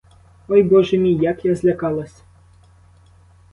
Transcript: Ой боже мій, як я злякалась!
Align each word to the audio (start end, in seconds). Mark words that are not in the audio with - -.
Ой 0.47 0.63
боже 0.63 0.97
мій, 0.97 1.15
як 1.15 1.45
я 1.45 1.55
злякалась! 1.55 2.23